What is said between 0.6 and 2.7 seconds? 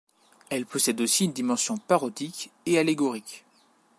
possède aussi une dimension parodique